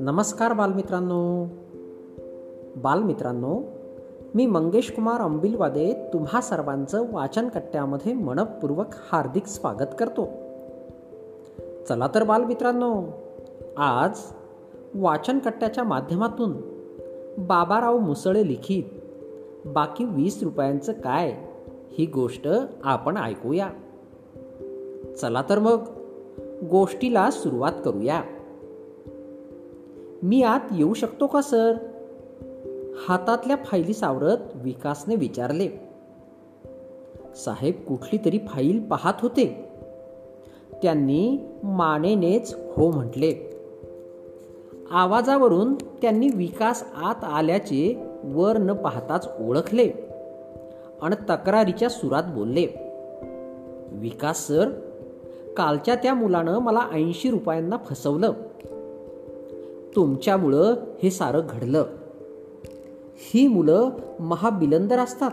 [0.00, 1.46] नमस्कार बालमित्रांनो.
[2.76, 3.62] बालमित्रांनो
[4.34, 10.28] मी मंगेश कुमार अंबिलवादे तुम्हा सर्वांचं वाचन कट्ट्यामध्ये मनपूर्वक हार्दिक स्वागत करतो.
[11.88, 13.02] चला तर बालमित्रांनो
[13.76, 14.18] आज
[14.94, 16.52] वाचन कट्ट्याच्या माध्यमातून
[17.38, 18.82] बाबाराव मुसळे लिखित
[19.68, 21.32] बाकी वीस रुपयांचं काय
[21.90, 22.48] ही गोष्ट
[22.84, 23.70] आपण ऐकूया.
[25.20, 25.84] चला तर मग
[26.70, 28.22] गोष्टीला सुरुवात करूया.
[30.22, 31.72] मी आत येऊ शकतो का सर?
[33.08, 35.68] हातातल्या फाईली सावरत विकासने विचारले.
[37.36, 39.68] साहेब कुठली तरी फाईल पाहत होते.
[40.82, 43.60] त्यांनी मानेनेच हो म्हटले.
[44.90, 49.90] आवाजावरून त्यांनी विकास आत आल्याचे वर न पाहताच ओळखले
[51.02, 52.66] आणि तक्रारीच्या सुरात बोलले.
[53.92, 54.68] विकास सर
[55.56, 58.32] कालच्या त्या मुलानं मला ऐंशी रुपयांना फसवलं.
[59.96, 61.84] तुमच्यामुळं हे सारं घडलं.
[63.14, 65.30] ही मुलं महाबिलंदर असतात.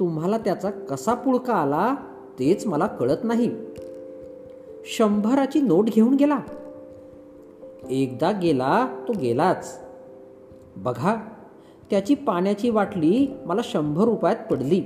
[0.00, 1.94] तुम्हाला त्याचा कसा पुळका आला
[2.38, 3.50] तेच मला कळत नाही.
[4.84, 6.38] शंभराची नोट घेऊन गेला.
[7.90, 9.80] एकदा गेला तो गेलाच.
[10.76, 11.16] बघा
[11.90, 14.82] त्याची पाण्याची वाटली मला शंभर रुपयात पडली.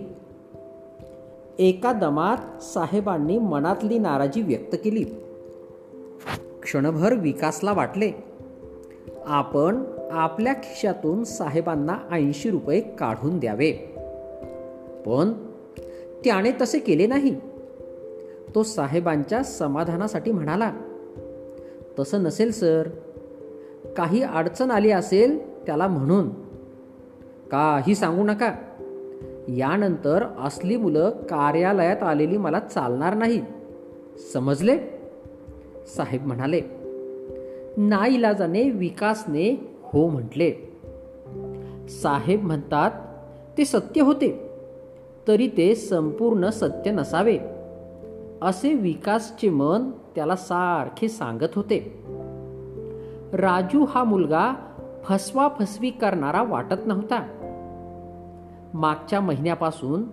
[1.58, 5.04] एका दमात साहेबांनी मनातली नाराजी व्यक्त केली.
[6.62, 8.12] क्षणभर विकासला वाटले.
[9.26, 13.72] आपण आपल्या खिशातून साहेबांना ऐंशी रुपये काढून द्यावे.
[15.06, 15.32] पण
[16.24, 17.36] त्याने तसे केले नाही.
[18.54, 20.72] तो साहेबांच्या समाधानासाठी म्हणाला
[21.98, 22.88] तसं नसेल सर.
[23.96, 26.30] काही अडचण आली असेल त्याला म्हणून.
[27.50, 28.54] काही सांगू नका.
[29.48, 33.42] यानंतर असली मुलं कार्यालयात आलेली मला चालणार नाही.
[34.32, 34.78] समजले?
[35.96, 36.60] साहेब म्हणाले
[37.76, 40.52] नाईलाजाने विकासने हो म्हटले.
[41.88, 42.90] साहेब म्हणतात
[43.58, 44.50] ते सत्य होते
[45.28, 47.38] तरी ते संपूर्ण सत्य नसावे.
[48.42, 52.04] असे विकासचे मन त्याला सारखे सांगत होते.
[53.32, 54.54] राजू हा मुलगा
[55.04, 57.45] फसवा फसवी करणारा वाटत नव्हता.
[58.76, 60.04] मागच्या महिन्यापासून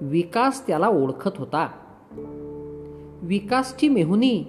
[0.00, 1.68] विकास त्याला ओळखत होता.
[3.22, 4.44] विकासची मेहुनी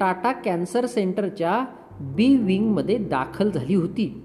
[0.00, 1.64] टाटा कॅन्सर सेंटरच्या
[2.00, 4.22] बी विंगमध्ये दाखल झाली होती.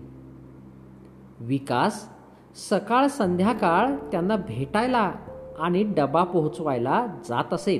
[1.39, 2.09] विकास
[2.69, 5.11] सकाळ संध्याकाळ त्यांना भेटायला
[5.59, 7.77] आणि डबा पोहोचवायला जात असे.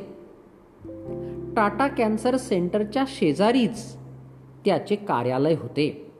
[1.56, 3.96] टाटा कॅन्सर सेंटरच्या शेजारीच
[4.66, 6.12] त्याचे कार्यालय होते.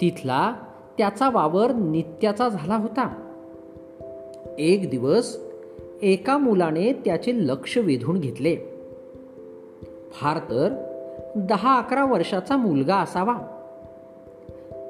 [0.00, 0.54] तिथला
[0.98, 3.23] त्याचा वावर नित्याचा झाला होता.
[4.58, 5.38] एक दिवस
[6.02, 8.56] एका मुलाने त्याचे लक्ष वेधून घेतले.
[10.12, 10.72] फार तर
[11.36, 13.34] दहा अकरा वर्षाचा मुलगा असावा.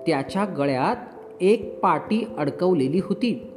[0.07, 0.97] त्याच्या गळ्यात
[1.41, 3.51] एक पाटी अडकवलेली होती.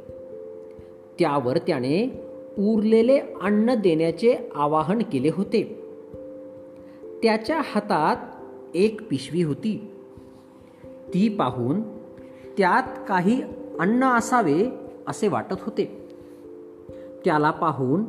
[1.18, 2.20] त्यावर त्याने
[2.58, 5.82] उरलेले अन्न देण्याचे आवाहन केले होते.
[7.22, 8.16] त्याच्या हातात
[8.76, 9.90] एक पिशवी होती.
[10.84, 11.80] ती पाहून
[12.58, 13.42] त्यात काही
[13.80, 16.08] अन्न असावे असे वाटत होते.
[17.24, 18.04] त्याला पाहून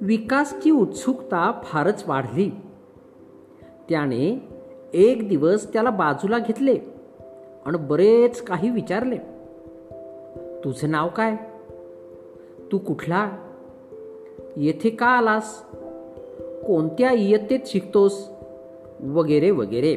[0.00, 2.50] विकासची उत्सुकता फारच वाढली.
[3.88, 4.48] त्याने
[4.94, 6.78] एक दिवस त्याला बाजूला घेतले
[7.66, 9.16] आणि बरेच काही विचारले.
[10.64, 11.36] तुझं नाव काय?
[12.72, 13.30] तू कुठला?
[14.56, 15.62] येथे का आलास?
[16.66, 18.28] कोणत्या इयत्तेत शिकतोस?
[19.00, 19.96] वगैरे वगैरे.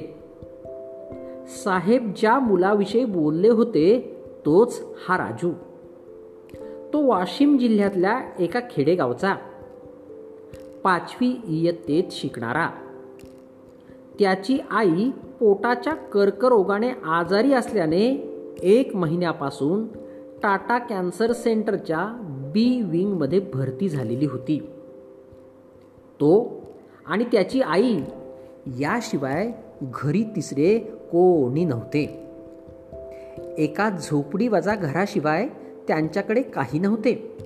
[1.47, 5.51] साहेब ज्या मुलाविषयी बोलले होते तोच हा राजू.
[6.93, 9.35] तो वाशिम जिल्ह्यातल्या एका खेडेगावचा.
[10.83, 12.69] पाचवी इयत्तेत शिकणारा.
[14.19, 18.05] त्याची आई पोटाच्या कर्करोगाने आजारी असल्याने
[18.63, 19.87] एक महिन्यापासून
[20.43, 22.07] टाटा कॅन्सर सेंटरच्या
[22.53, 24.59] बी विंगमध्ये भरती झालेली होती.
[26.15, 26.61] तो
[27.05, 27.99] आणि त्याची आई
[28.79, 29.51] याशिवाय
[29.81, 32.25] घरी तिसरे कोणी नव्हते.
[33.57, 35.49] एका झोपडीवाजा घराशिवाय
[35.89, 37.37] त्यांच्याकडे काही नव्हते.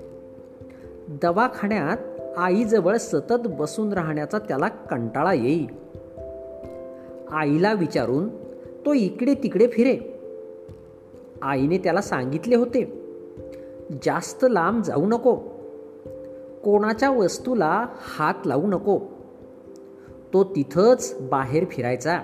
[1.08, 1.98] दवाखान्यात
[2.38, 5.66] आईजवळ सतत बसून राहण्याचा त्याला कंटाळा येई.
[7.32, 8.30] आईला विचारून
[8.86, 9.98] तो इकडे तिकडे फिरे.
[11.42, 13.06] आईने त्याला सांगितले होते
[14.04, 15.36] जास्त लांब जाऊ नको.
[16.64, 17.86] कोणाच्या वस्तूला
[18.18, 19.00] हात लावू नको.
[20.34, 22.20] तो तिथंच बाहेर फिरायचा.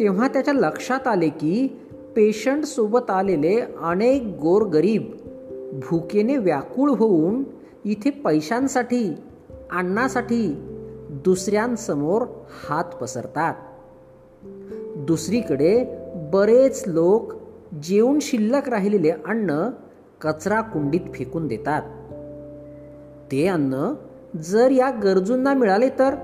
[0.00, 1.68] तेव्हा त्याच्या लक्षात आले की
[2.18, 5.10] पेशंटसोबत आलेले अनेक गोरगरीब
[5.72, 7.44] भुकेने व्याकुळ होऊन
[7.84, 9.14] इथे पैशांसाठी
[9.72, 10.54] अन्नासाठी
[11.10, 12.22] दुसऱ्यांसमोर
[12.68, 13.54] हात पसरतात.
[14.96, 15.84] दुसरीकडे
[16.32, 17.32] बरेच लोक
[17.82, 19.70] जेवून शिल्लक राहिलेले अन्न
[20.20, 21.82] कचरा कुंडीत फेकून देतात.
[23.32, 23.94] ते अन्न
[24.36, 26.14] जर या गरजूंना मिळाले तर?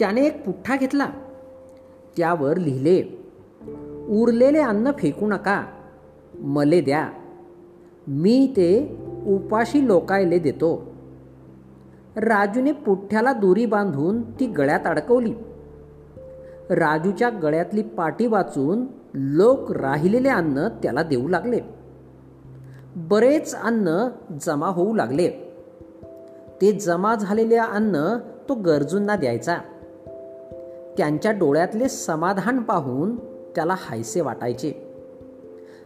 [0.00, 1.08] त्याने एक पुठ्ठा घेतला.
[2.16, 3.15] त्यावर लिहिले
[4.08, 5.64] उरलेले अन्न फेकू नका.
[6.40, 7.10] मले द्या.
[8.06, 10.92] मी ते उपाशी लोकायले देतो.
[12.16, 15.32] राजूने पुठ्ठ्याला दोरी बांधून ती गळ्यात अडकवली.
[16.70, 21.60] राजूच्या गळ्यातली पाटी वाचून लोक राहिलेले अन्न त्याला देऊ लागले.
[22.96, 24.08] बरेच अन्न
[24.40, 25.30] जमा होऊ लागले.
[26.62, 28.18] ते जमा झालेले अन्न
[28.48, 29.58] तो गरजूंना द्यायचा.
[30.96, 34.72] त्यांच्या डोळ्यातले समाधान पाहून त्याला हायसे वाटायचे.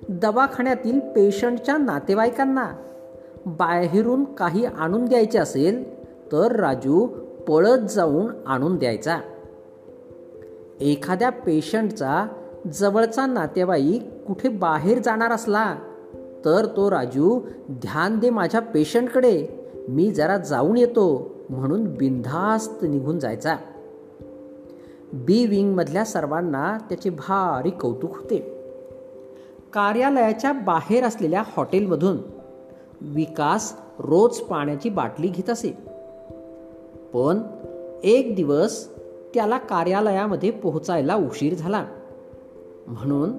[0.08, 2.70] दवाखान्यातील पेशंटच्या नातेवाईकांना
[3.46, 7.06] बाहेरून काही आणून द्यायचे असेल तर राजू
[7.48, 9.20] पळत जाऊन आणून द्यायचा.
[10.80, 12.26] एखाद्या पेशंटचा
[12.72, 15.74] जवळचा नातेवाईक कुठे बाहेर जाणार असला
[16.44, 17.40] तर तो राजू
[17.70, 19.48] ध्यान दे माझ्या पेशंटकडे
[19.88, 23.56] मी जरा जाऊन येतो म्हणून बिनधास्त निघून जायचा.
[25.12, 28.38] बी विंगमधल्या सर्वांना त्याचे भारी कौतुक होते.
[29.72, 32.18] कार्यालयाच्या बाहेर असलेल्या हॉटेलमधून
[33.00, 35.78] विकास रोज पाण्याची बाटली घेत असे.
[37.12, 37.38] पण
[38.04, 38.88] एक दिवस
[39.34, 41.86] त्याला कार्यालयामध्ये पोहोचायला उशीर झाला.
[42.86, 43.38] म्हणून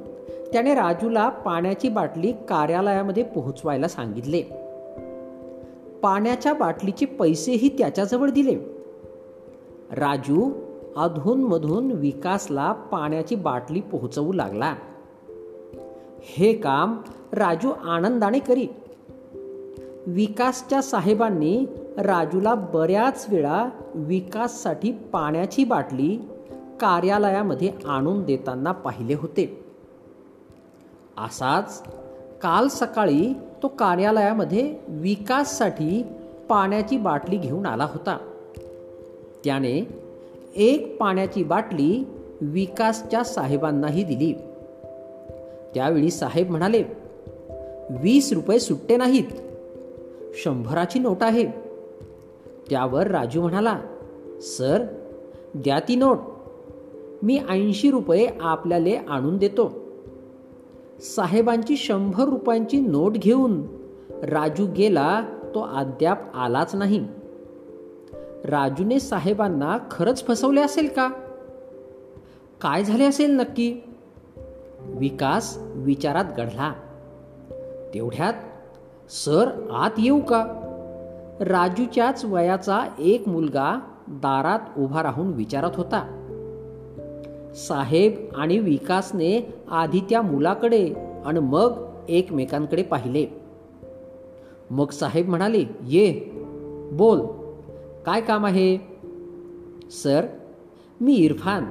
[0.54, 4.42] त्याने राजूला पाण्याची बाटली कार्यालयामध्ये पोहोचवायला सांगितले.
[6.02, 8.56] पाण्याच्या बाटलीचे पैसेही त्याच्याजवळ दिले.
[9.92, 10.52] राजू
[10.98, 14.76] अधूनमधून विकासला पाण्याची बाटली पोहोचवू लागला.
[16.22, 17.02] हे काम
[17.34, 18.68] राजू आनंदाने करी.
[20.08, 21.66] विकासच्या साहेबांनी
[21.98, 26.18] राजूला बऱ्याच वेळा विकाससाठी पाण्याची बाटली
[26.80, 29.66] कार्यालयामध्ये आणून देताना पाहिले होते.
[31.18, 31.84] असाच
[32.42, 33.34] काल सकाळी
[33.64, 36.04] तो कार्यालयामध्ये विकाससाठी
[36.50, 38.18] पाण्याची बाटली घेऊन आला होता.
[39.44, 40.01] त्याने
[40.56, 42.04] एक पाण्याची बाटली
[42.42, 44.34] विकासच्या साहेबांनाही दिली.
[45.74, 46.84] त्यावेळी साहेब म्हणाले
[47.90, 49.24] वीस रुपये सुट्टे नाहीत.
[50.34, 51.46] शंभराची नोट आहे.
[52.70, 53.80] त्यावर राजू म्हणाला
[54.42, 54.86] सर
[55.56, 56.18] द्या ती नोट.
[57.24, 59.72] मी ऐंशी रुपये आपल्याला आणून देतो.
[61.00, 63.62] साहेबांची शंभर रुपयांची नोट घेऊन
[64.24, 65.26] राजू गेला
[65.56, 67.06] तो अद्याप आलाच नाही.
[68.46, 71.10] राजूने साहेबांना खरंच फसवले असेल का?
[72.62, 73.76] काय झाले असेल नक्की?
[74.80, 76.74] विकास विचारात घडला.
[77.94, 78.34] तेवढ्यात
[79.12, 80.46] सर आत येऊ का?
[81.40, 86.18] राजूच्याच वयाचा एक मुलगा दारात उभा राहून विचारत होता.
[87.56, 90.94] साहेब आणि विकासने आधी त्या मुलाकडे
[91.26, 93.26] आणि मग एकमेकांकडे पाहिले.
[94.70, 96.32] मग साहेब म्हणाले ये
[96.92, 97.41] बोल.
[98.06, 98.78] काय काम आहे?
[99.92, 100.26] सर
[101.02, 101.64] मी इरफान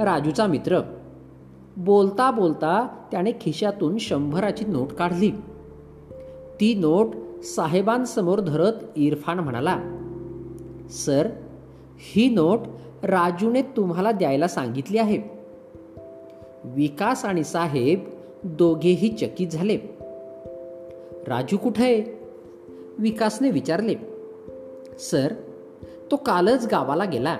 [0.00, 0.80] राजूचा मित्र.
[1.76, 5.30] बोलता बोलता त्याने खिशातून शंभराची नोट काढली.
[6.60, 7.06] ती नोट
[7.42, 9.80] साहेबांसमोर धरत इरफान म्हणाला
[10.90, 11.28] सर
[11.96, 12.60] ही नोट
[13.02, 15.18] राजूने तुम्हाला द्यायला सांगितली आहे.
[16.64, 18.04] विकास आणि साहेब
[18.44, 19.78] दोघेही चकित झाले.
[21.26, 22.18] राजू कुठे
[22.98, 24.15] विकासने विचारले.
[24.98, 25.34] सर
[26.10, 27.38] तो कालच गावाला गेला.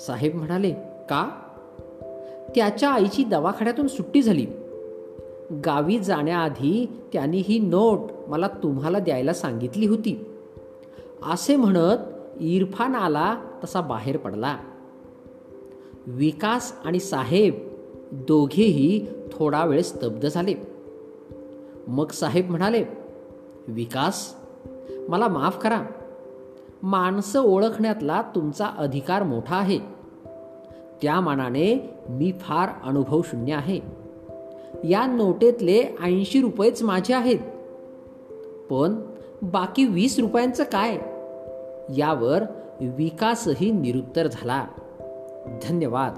[0.00, 0.70] साहेब म्हणाले
[1.10, 1.40] का?
[2.54, 4.46] त्याच्या आईची दवाखान्यातून सुट्टी झाली.
[5.66, 10.26] गावी जाण्याआधी त्यांनी ही नोट मला तुम्हाला द्यायला सांगितली होती.
[11.22, 11.98] असे म्हणत
[12.40, 14.58] इरफान आला तसा बाहेर पडला.
[16.06, 17.68] विकास आणि साहेब
[18.12, 20.54] दोघेही थोडा वेळ स्तब्ध झाले.
[21.88, 22.84] मग साहेब म्हणाले
[23.68, 24.34] विकास
[25.08, 25.82] मला माफ करा.
[26.86, 29.78] माणसं ओळखण्यातला तुमचा अधिकार मोठा आहे.
[31.02, 33.80] त्या मानाने मी फार अनुभव शून्य आहे.
[34.84, 37.38] या नोटेतले ऐंशी रुपयेच माझे आहेत.
[38.70, 38.94] पण
[39.42, 40.98] बाकी वीस रुपयांचं काय?
[42.00, 42.42] यावर
[42.80, 44.64] विकासही निरुत्तर झाला.
[45.62, 46.12] धन्यवाद.